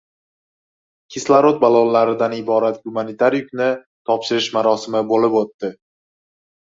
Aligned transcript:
kislorod 1.15 1.57
ballonlaridan 1.63 2.33
iborat 2.37 2.79
gumanitar 2.87 3.37
yukni 3.39 3.67
topshirish 4.11 4.49
marosimi 4.57 5.03
bo‘lib 5.13 5.37
o‘tdi. 5.43 5.71